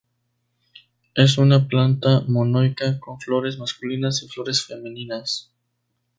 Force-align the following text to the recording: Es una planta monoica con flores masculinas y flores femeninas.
Es 1.13 1.37
una 1.37 1.67
planta 1.67 2.21
monoica 2.21 2.99
con 2.99 3.19
flores 3.21 3.59
masculinas 3.59 4.23
y 4.23 4.27
flores 4.29 4.65
femeninas. 4.65 5.51